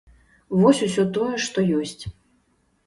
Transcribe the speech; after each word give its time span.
Вось 0.63 0.81
усё 0.87 1.03
тое, 1.19 1.31
што 1.49 1.67
ёсць. 1.83 2.03